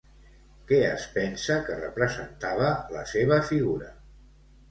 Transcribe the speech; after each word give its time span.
Què 0.69 0.77
es 0.85 1.03
pensa 1.17 1.57
que 1.67 1.75
representava 1.81 2.71
la 2.97 3.03
seva 3.13 3.39
figura? 3.53 3.93